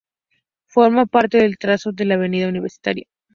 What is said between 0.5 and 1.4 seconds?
Forma parte